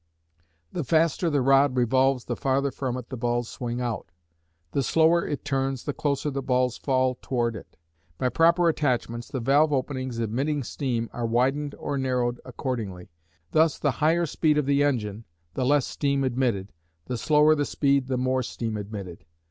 [0.71, 4.07] The faster the rod revolves the farther from it the balls swing out.
[4.71, 7.77] The slower it turns the closer the balls fall toward it.
[8.17, 13.11] By proper attachments the valve openings admitting steam are widened or narrowed accordingly.
[13.51, 16.73] Thus the higher speed of the engine, the less steam admitted,
[17.05, 19.23] the slower the speed the more steam admitted.